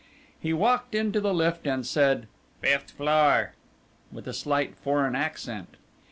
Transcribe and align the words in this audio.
He 0.39 0.51
walked 0.51 0.95
into 0.95 1.21
the 1.21 1.31
lift 1.31 1.67
and 1.67 1.85
said, 1.85 2.27
"Fifth 2.59 2.89
floor," 2.89 3.53
with 4.11 4.27
a 4.27 4.33
slight 4.33 4.73
foreign 4.77 5.15
accent. 5.15 5.77